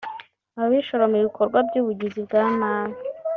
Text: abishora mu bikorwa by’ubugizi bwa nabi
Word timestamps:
abishora 0.63 1.05
mu 1.11 1.17
bikorwa 1.25 1.57
by’ubugizi 1.67 2.19
bwa 2.25 2.43
nabi 2.59 2.97